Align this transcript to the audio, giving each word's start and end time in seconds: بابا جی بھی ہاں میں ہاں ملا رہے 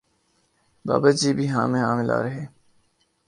بابا 0.85 1.09
جی 1.11 1.29
بھی 1.33 1.45
ہاں 1.49 1.67
میں 1.67 1.81
ہاں 1.81 1.95
ملا 1.97 2.17
رہے 2.23 2.43